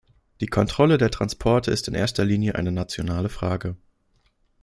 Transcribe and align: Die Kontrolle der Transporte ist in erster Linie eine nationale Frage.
Die 0.39 0.47
Kontrolle 0.47 0.97
der 0.97 1.11
Transporte 1.11 1.69
ist 1.69 1.87
in 1.87 1.93
erster 1.93 2.25
Linie 2.25 2.55
eine 2.55 2.71
nationale 2.71 3.29
Frage. 3.29 3.77